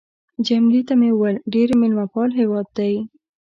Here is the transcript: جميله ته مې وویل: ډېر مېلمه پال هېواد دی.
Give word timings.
جميله 0.45 0.81
ته 0.87 0.93
مې 0.99 1.09
وویل: 1.13 1.37
ډېر 1.53 1.69
مېلمه 1.79 2.05
پال 2.13 2.29
هېواد 2.39 2.67
دی. 2.77 2.93